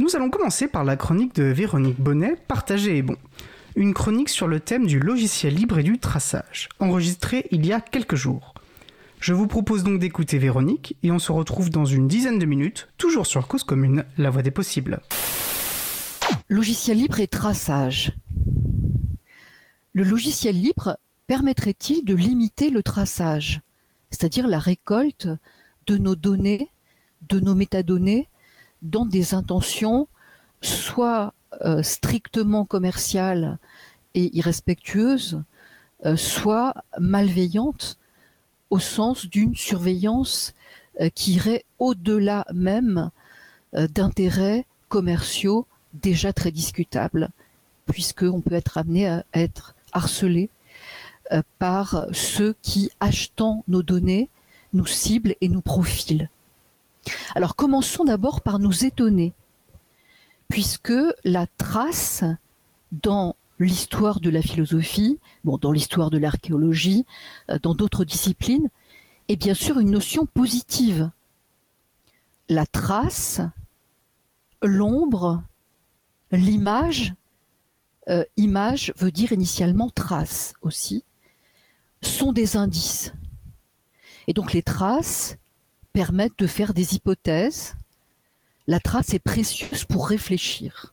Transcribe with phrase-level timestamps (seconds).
[0.00, 3.16] Nous allons commencer par la chronique de Véronique Bonnet, Partagée et bon.
[3.76, 7.80] Une chronique sur le thème du logiciel libre et du traçage, enregistrée il y a
[7.80, 8.54] quelques jours.
[9.20, 12.88] Je vous propose donc d'écouter Véronique et on se retrouve dans une dizaine de minutes,
[12.98, 15.00] toujours sur Cause Commune, la voie des possibles.
[16.48, 18.12] Logiciel libre et traçage.
[19.92, 20.98] Le logiciel libre
[21.28, 23.60] permettrait-il de limiter le traçage,
[24.10, 25.28] c'est-à-dire la récolte
[25.86, 26.68] de nos données,
[27.28, 28.28] de nos métadonnées,
[28.84, 30.06] dans des intentions
[30.60, 33.58] soit euh, strictement commerciales
[34.14, 35.42] et irrespectueuses,
[36.04, 37.98] euh, soit malveillantes
[38.70, 40.54] au sens d'une surveillance
[41.00, 43.10] euh, qui irait au-delà même
[43.72, 47.30] d'intérêts commerciaux déjà très discutables,
[47.86, 50.48] puisqu'on peut être amené à être harcelé
[51.58, 54.28] par ceux qui, achetant nos données,
[54.74, 56.30] nous ciblent et nous profilent.
[57.34, 59.32] Alors commençons d'abord par nous étonner,
[60.48, 60.92] puisque
[61.24, 62.24] la trace
[62.92, 67.04] dans l'histoire de la philosophie, bon, dans l'histoire de l'archéologie,
[67.50, 68.68] euh, dans d'autres disciplines,
[69.28, 71.10] est bien sûr une notion positive.
[72.48, 73.40] La trace,
[74.62, 75.42] l'ombre,
[76.30, 77.14] l'image,
[78.08, 81.04] euh, image veut dire initialement trace aussi,
[82.02, 83.14] sont des indices.
[84.26, 85.36] Et donc les traces
[85.94, 87.76] permettent de faire des hypothèses.
[88.66, 90.92] La trace est précieuse pour réfléchir.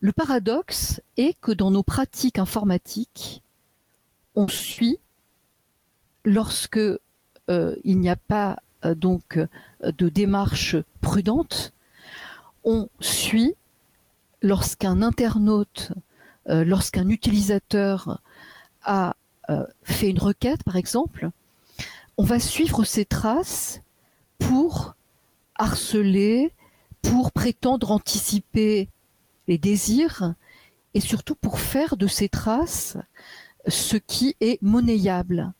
[0.00, 3.40] Le paradoxe est que dans nos pratiques informatiques,
[4.34, 4.98] on suit
[6.24, 9.38] lorsque euh, il n'y a pas euh, donc
[9.82, 11.72] de démarche prudente,
[12.64, 13.54] on suit
[14.42, 15.92] lorsqu'un internaute,
[16.48, 18.20] euh, lorsqu'un utilisateur
[18.82, 19.14] a
[19.82, 21.30] fait une requête, par exemple,
[22.16, 23.80] on va suivre ces traces
[24.38, 24.94] pour
[25.54, 26.52] harceler,
[27.00, 28.88] pour prétendre anticiper
[29.48, 30.34] les désirs
[30.94, 32.96] et surtout pour faire de ces traces
[33.68, 35.52] ce qui est monnayable.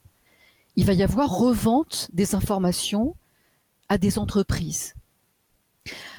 [0.77, 3.15] Il va y avoir revente des informations
[3.89, 4.95] à des entreprises.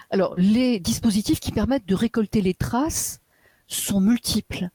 [0.10, 3.20] Alors, les dispositifs qui permettent de récolter les traces
[3.68, 4.70] sont multiples.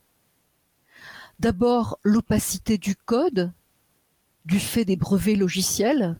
[1.38, 3.52] D'abord, l'opacité du code,
[4.48, 6.18] du fait des brevets logiciels,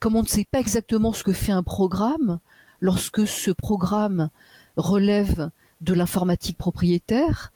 [0.00, 2.40] comme on ne sait pas exactement ce que fait un programme,
[2.80, 4.28] lorsque ce programme
[4.76, 5.50] relève
[5.80, 7.52] de l'informatique propriétaire,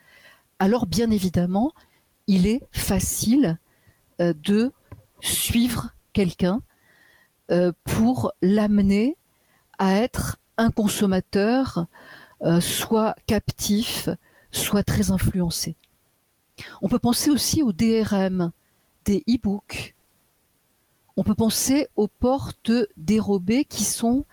[0.61, 1.73] alors bien évidemment,
[2.29, 3.59] il est facile
[4.21, 4.71] euh, de
[5.21, 6.63] suivre quelqu'un
[7.51, 9.17] euh, pour l'amener
[9.79, 11.87] à être un consommateur
[12.43, 14.09] euh, soit captif,
[14.53, 15.75] soit très influencé.
[16.83, 18.53] On peut penser aussi au DRM,
[19.07, 19.95] des e-books.
[21.17, 24.27] On peut penser aux portes dérobées qui sont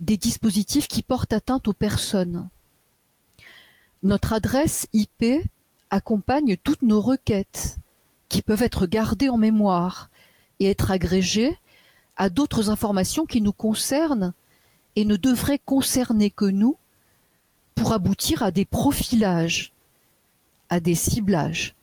[0.00, 2.48] des dispositifs qui portent atteinte aux personnes.
[4.02, 5.24] Notre adresse IP
[5.88, 7.78] accompagne toutes nos requêtes
[8.28, 10.10] qui peuvent être gardées en mémoire
[10.60, 11.56] et être agrégées
[12.16, 14.34] à d'autres informations qui nous concernent
[14.96, 16.76] et ne devraient concerner que nous
[17.74, 19.72] pour aboutir à des profilages,
[20.68, 21.75] à des ciblages.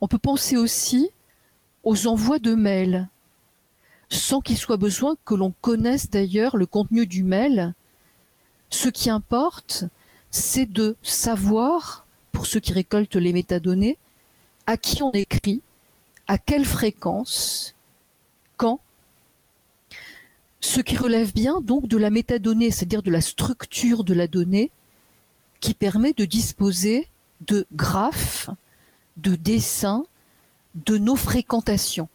[0.00, 1.10] On peut penser aussi
[1.82, 3.08] aux envois de mails,
[4.08, 7.74] sans qu'il soit besoin que l'on connaisse d'ailleurs le contenu du mail.
[8.70, 9.84] Ce qui importe,
[10.30, 13.98] c'est de savoir, pour ceux qui récoltent les métadonnées,
[14.66, 15.62] à qui on écrit,
[16.26, 17.74] à quelle fréquence,
[18.56, 18.80] quand.
[20.60, 24.70] Ce qui relève bien donc de la métadonnée, c'est-à-dire de la structure de la donnée,
[25.60, 27.08] qui permet de disposer
[27.46, 28.50] de graphes
[29.16, 30.04] de dessin
[30.74, 32.08] de nos fréquentations,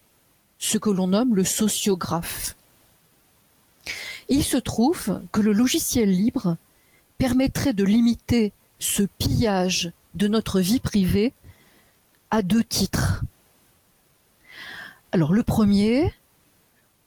[0.59, 2.55] ce que l'on nomme le sociographe.
[4.29, 6.57] il se trouve que le logiciel libre
[7.17, 11.33] permettrait de limiter ce pillage de notre vie privée
[12.29, 13.23] à deux titres.
[15.11, 16.13] Alors le premier,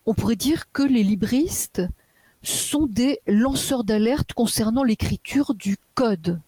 [0.06, 1.83] on pourrait dire que les libristes
[2.43, 6.41] sont des lanceurs d'alerte concernant l'écriture du code,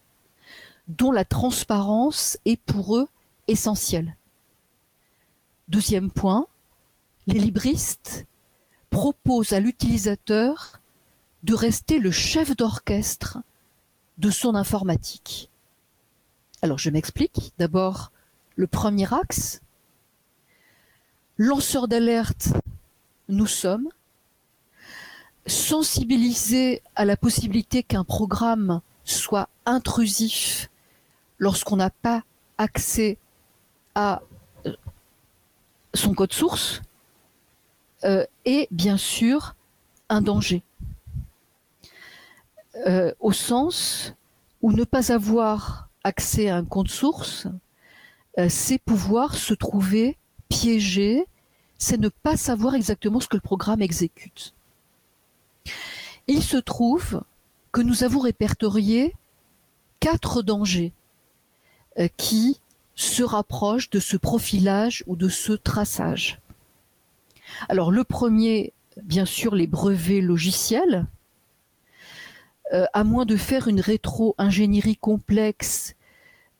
[0.88, 3.08] dont la transparence est pour eux
[3.48, 4.16] essentiel.
[5.68, 6.46] Deuxième point,
[7.26, 8.26] les libristes
[8.90, 10.80] proposent à l'utilisateur
[11.42, 13.38] de rester le chef d'orchestre
[14.18, 15.50] de son informatique.
[16.62, 17.52] Alors je m'explique.
[17.58, 18.12] D'abord,
[18.54, 19.60] le premier axe.
[21.36, 22.48] Lanceur d'alerte,
[23.28, 23.88] nous sommes.
[25.46, 30.70] Sensibilisés à la possibilité qu'un programme soit intrusif
[31.38, 32.24] lorsqu'on n'a pas
[32.58, 33.18] accès
[33.96, 34.20] à
[34.66, 34.76] euh,
[35.94, 36.82] son code source
[38.04, 39.56] euh, est bien sûr
[40.08, 40.62] un danger.
[42.86, 44.14] euh, au sens
[44.60, 47.48] où ne pas avoir accès à un compte source,
[48.50, 50.18] c'est pouvoir se trouver
[50.50, 51.26] piégé,
[51.78, 54.52] c'est ne pas savoir exactement ce que le programme exécute.
[56.26, 57.22] Il se trouve
[57.72, 59.16] que nous avons répertorié
[60.00, 60.92] quatre dangers
[62.18, 62.60] qui
[62.96, 66.40] se rapprochent de ce profilage ou de ce traçage.
[67.68, 68.72] Alors le premier,
[69.02, 71.06] bien sûr, les brevets logiciels.
[72.72, 75.94] Euh, à moins de faire une rétro-ingénierie complexe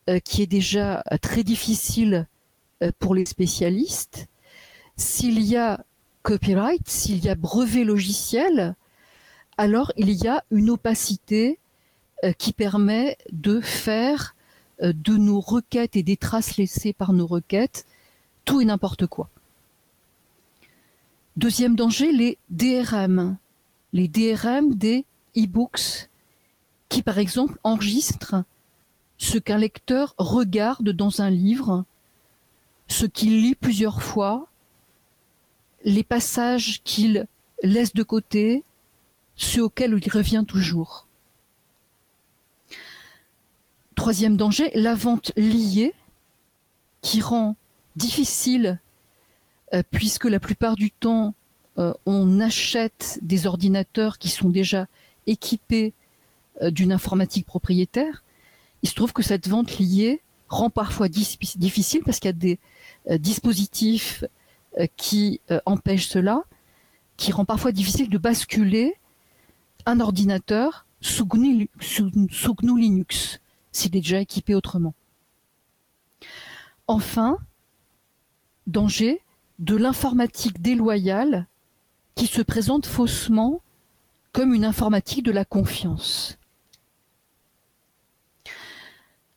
[0.08, 2.28] euh, qui est déjà très difficile
[2.98, 4.28] pour les spécialistes,
[4.96, 5.84] s'il y a
[6.22, 8.74] copyright, s'il y a brevet logiciel,
[9.58, 11.58] alors il y a une opacité
[12.24, 14.35] euh, qui permet de faire euh,
[14.80, 17.86] de nos requêtes et des traces laissées par nos requêtes
[18.44, 19.28] tout et n'importe quoi.
[21.36, 23.36] Deuxième danger, les DRM.
[23.92, 25.04] Les DRM des
[25.36, 26.08] e-books
[26.88, 28.44] qui, par exemple, enregistrent
[29.18, 31.84] ce qu'un lecteur regarde dans un livre,
[32.88, 34.48] ce qu'il lit plusieurs fois,
[35.84, 37.26] les passages qu'il
[37.62, 38.64] laisse de côté,
[39.36, 41.05] ceux auxquels il revient toujours.
[44.06, 45.92] Troisième danger, la vente liée,
[47.02, 47.56] qui rend
[47.96, 48.80] difficile,
[49.74, 51.34] euh, puisque la plupart du temps,
[51.78, 54.86] euh, on achète des ordinateurs qui sont déjà
[55.26, 55.92] équipés
[56.62, 58.22] euh, d'une informatique propriétaire.
[58.84, 62.60] Il se trouve que cette vente liée rend parfois difficile parce qu'il y a des
[63.18, 64.22] dispositifs
[64.96, 66.44] qui empêchent cela,
[67.16, 68.94] qui rend parfois difficile de basculer
[69.84, 71.68] un ordinateur sous GNU
[72.78, 73.40] Linux
[73.76, 74.94] s'il est déjà équipé autrement.
[76.86, 77.38] Enfin,
[78.66, 79.20] danger
[79.58, 81.46] de l'informatique déloyale
[82.14, 83.60] qui se présente faussement
[84.32, 86.38] comme une informatique de la confiance.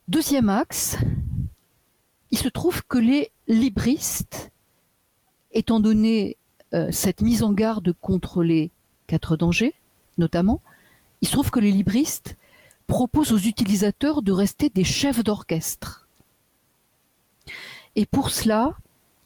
[0.08, 0.98] Deuxième axe,
[2.32, 4.52] il se trouve que les libristes,
[5.52, 6.38] étant donné
[6.74, 8.72] euh, cette mise en garde contre les
[9.08, 9.74] quatre dangers,
[10.18, 10.62] notamment,
[11.22, 12.38] il se trouve que les libristes
[12.90, 16.08] propose aux utilisateurs de rester des chefs d'orchestre.
[17.96, 18.76] Et pour cela,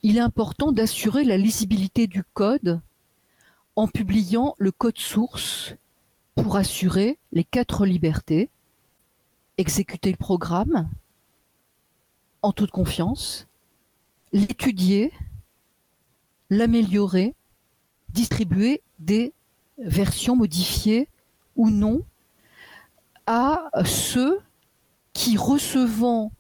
[0.03, 2.81] il est important d'assurer la lisibilité du code
[3.77, 5.75] en publiant le code source
[6.35, 8.49] pour assurer les quatre libertés,
[9.57, 10.89] exécuter le programme
[12.41, 13.47] en toute confiance,
[14.33, 15.13] l'étudier,
[16.49, 17.33] l'améliorer,
[18.09, 19.31] distribuer des
[19.77, 21.07] versions modifiées
[21.55, 22.03] ou non
[23.25, 24.39] à ceux
[25.13, 26.31] qui, recevant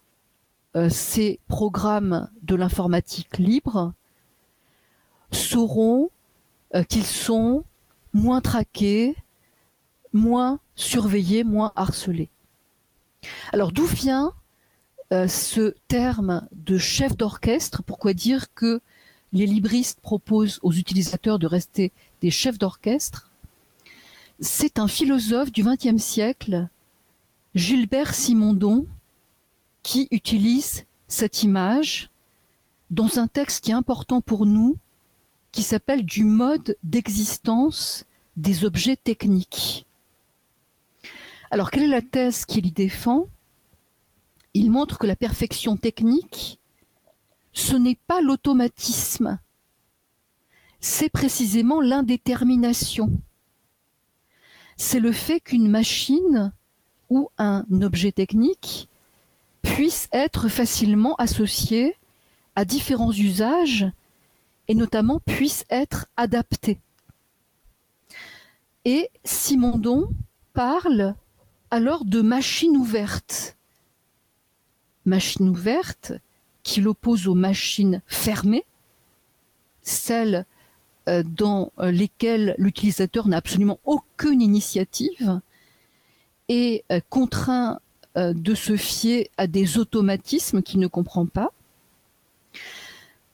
[0.75, 3.93] euh, ces programmes de l'informatique libre,
[5.31, 6.09] sauront
[6.75, 7.63] euh, qu'ils sont
[8.13, 9.15] moins traqués,
[10.11, 12.29] moins surveillés, moins harcelés.
[13.51, 14.33] Alors d'où vient
[15.11, 17.83] euh, ce terme de chef d'orchestre?
[17.83, 18.81] Pourquoi dire que
[19.31, 21.91] les libristes proposent aux utilisateurs de rester
[22.21, 23.29] des chefs d'orchestre?
[24.39, 26.67] C'est un philosophe du XXe siècle
[27.55, 28.87] Gilbert Simondon
[29.83, 32.09] qui utilise cette image
[32.89, 34.77] dans un texte qui est important pour nous,
[35.51, 38.05] qui s'appelle du mode d'existence
[38.37, 39.85] des objets techniques.
[41.51, 43.27] Alors, quelle est la thèse qu'il y défend?
[44.55, 46.59] Il montre que la perfection technique,
[47.51, 49.37] ce n'est pas l'automatisme,
[50.79, 53.11] c'est précisément l'indétermination.
[54.75, 56.51] C'est le fait qu'une machine
[57.09, 58.89] où un objet technique
[59.61, 61.95] puisse être facilement associé
[62.55, 63.87] à différents usages
[64.67, 66.79] et notamment puisse être adapté.
[68.85, 70.09] Et Simondon
[70.53, 71.15] parle
[71.71, 73.57] alors de machine ouverte.
[75.05, 76.13] Machine ouverte
[76.63, 78.65] qu'il oppose aux machines fermées,
[79.81, 80.45] celles
[81.09, 85.41] euh, dans lesquelles l'utilisateur n'a absolument aucune initiative,
[86.91, 87.79] euh, contraint
[88.17, 91.51] euh, de se fier à des automatismes qu'il ne comprend pas.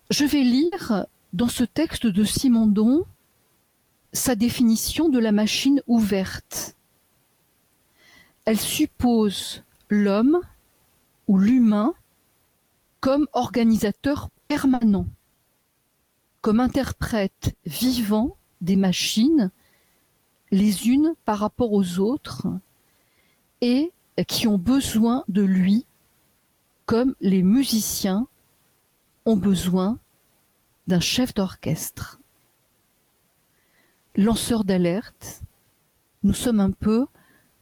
[0.10, 3.06] Je vais lire dans ce texte de Simondon
[4.14, 6.76] sa définition de la machine ouverte.
[8.46, 10.40] Elle suppose l'homme
[11.28, 11.94] ou l'humain
[13.02, 15.06] comme organisateur permanent,
[16.42, 19.52] comme interprète vivant des machines,
[20.52, 22.48] les unes par rapport aux autres,
[23.62, 23.92] et
[24.28, 25.86] qui ont besoin de lui
[26.86, 28.28] comme les musiciens
[29.25, 30.00] ont besoin
[30.88, 32.20] d'un chef d'orchestre.
[34.16, 35.42] Lanceur d'alerte,
[36.24, 37.06] nous sommes un peu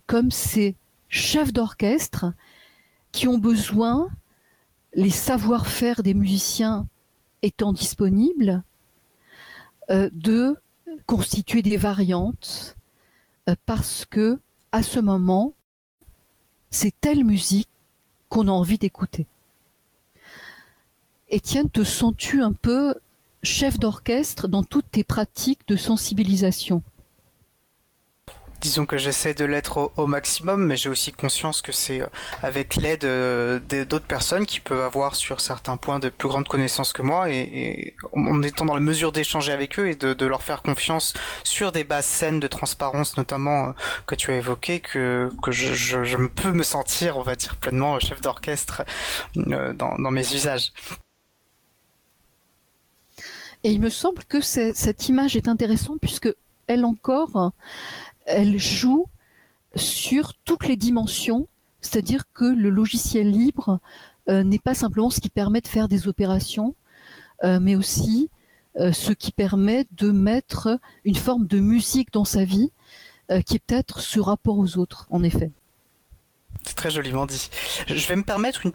[0.06, 0.75] comme ces
[1.10, 2.34] chefs d'orchestre
[3.12, 4.10] qui ont besoin,
[4.94, 6.88] les savoir-faire des musiciens
[7.42, 8.63] étant disponibles,
[9.89, 10.56] euh, de
[11.06, 12.77] constituer des variantes
[13.50, 14.39] euh, parce que
[14.72, 15.54] à ce moment,
[16.70, 17.70] c'est telle musique
[18.30, 19.26] qu'on a envie d'écouter.
[21.30, 22.96] Étienne, te sens-tu un peu
[23.44, 26.82] chef d'orchestre dans toutes tes pratiques de sensibilisation?
[28.62, 32.08] Disons que j'essaie de l'être au, maximum, mais j'ai aussi conscience que c'est euh,
[32.42, 36.94] avec l'aide euh, d'autres personnes qui peuvent avoir sur certains points de plus grandes connaissances
[36.94, 40.62] que moi, et, en étant dans la mesure d'échanger avec eux et de, leur faire
[40.62, 43.72] confiance sur des bases saines de transparence, notamment euh,
[44.06, 48.84] que tu as évoqué, que, je, peux me sentir, on va dire, pleinement chef d'orchestre
[49.36, 50.74] dans mes usages.
[53.64, 56.34] Et il me semble que cette image est intéressante puisque
[56.68, 57.54] elle encore,
[58.27, 59.07] elle joue
[59.75, 61.48] sur toutes les dimensions,
[61.81, 63.79] c'est-à-dire que le logiciel libre
[64.29, 66.75] euh, n'est pas simplement ce qui permet de faire des opérations,
[67.43, 68.29] euh, mais aussi
[68.77, 72.72] euh, ce qui permet de mettre une forme de musique dans sa vie,
[73.46, 75.51] qui est peut-être ce rapport aux autres, en effet.
[76.63, 77.50] C'est très joliment dit.
[77.86, 78.72] Je vais me permettre une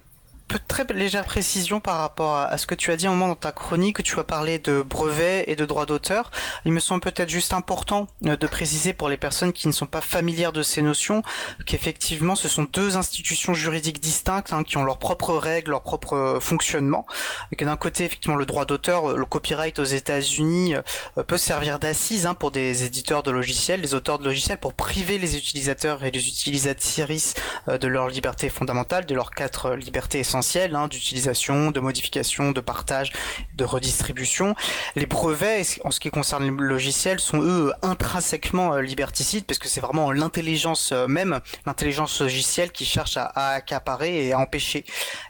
[0.59, 3.53] très légère précision par rapport à, ce que tu as dit un moment dans ta
[3.53, 6.31] chronique, que tu as parlé de brevets et de droits d'auteur.
[6.65, 9.87] Il me semble peut-être juste important euh, de préciser pour les personnes qui ne sont
[9.87, 11.23] pas familières de ces notions
[11.67, 16.15] qu'effectivement ce sont deux institutions juridiques distinctes hein, qui ont leurs propres règles, leur propre
[16.15, 17.07] euh, fonctionnement.
[17.53, 20.75] Et d'un côté, effectivement, le droit d'auteur, euh, le copyright aux États-Unis
[21.27, 25.19] peut servir d'assise hein, pour des éditeurs de logiciels, des auteurs de logiciels, pour priver
[25.19, 27.35] les utilisateurs et les utilisatrices
[27.69, 33.13] de leur liberté fondamentale, de leurs quatre libertés essentielles Hein, d'utilisation, de modification, de partage,
[33.55, 34.57] de redistribution.
[34.97, 39.69] Les brevets, en ce qui concerne les logiciels, sont eux intrinsèquement euh, liberticides parce que
[39.69, 44.85] c'est vraiment l'intelligence euh, même, l'intelligence logicielle qui cherche à, accaparer et à empêcher.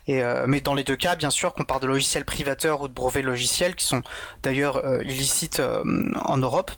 [0.08, 2.94] Euh, mais dans les deux cas, bien sûr, qu'on parle de logiciels privateurs ou de
[2.94, 4.02] brevets logiciels qui sont
[4.42, 5.60] d'ailleurs illicites
[6.24, 6.70] en Europe,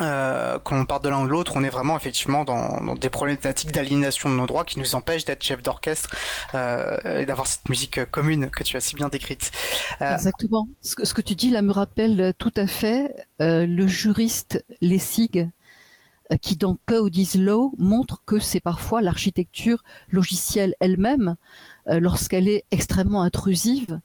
[0.00, 3.10] euh, quand on part de l'un ou de l'autre, on est vraiment effectivement dans, des
[3.10, 6.10] problématiques d'aliénation de nos droits qui nous empêchent d'être chef d'orchestre
[6.54, 9.50] euh, et d'avoir cette musique commune que tu as si bien décrite.
[10.00, 10.66] Euh, Exactement.
[10.80, 15.50] Ce que, ce que, tu dis là me rappelle tout à fait le juriste Lessig
[16.40, 21.36] qui dans Code is Law montre que c'est parfois l'architecture logicielle elle-même,
[21.86, 24.00] lorsqu'elle est extrêmement intrusive,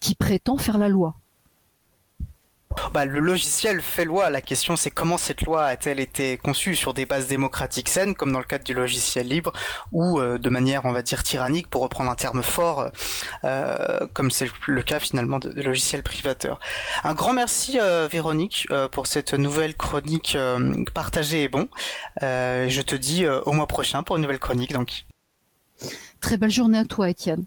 [0.00, 1.16] qui prétend faire la loi.
[2.92, 4.30] Bah, le logiciel fait loi.
[4.30, 8.32] La question, c'est comment cette loi a-t-elle été conçue sur des bases démocratiques saines, comme
[8.32, 9.52] dans le cadre du logiciel libre,
[9.92, 12.90] ou euh, de manière, on va dire, tyrannique, pour reprendre un terme fort,
[13.44, 16.60] euh, comme c'est le cas finalement de, logiciels privateurs.
[17.04, 20.36] Un grand merci, euh, Véronique, pour cette nouvelle chronique
[20.94, 21.68] partagée et bon.
[22.20, 24.72] je te dis au mois prochain pour une nouvelle chronique.
[24.72, 25.06] Donc.
[26.20, 27.46] Très belle journée à toi, Étienne.